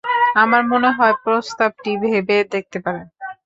[0.35, 3.05] আমার মনে হয় প্রস্তাবটি ভেবে দেখতে পারেন।